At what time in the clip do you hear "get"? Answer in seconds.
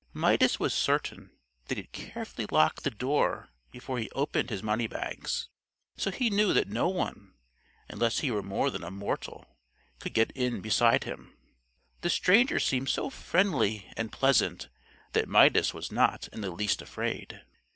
10.15-10.31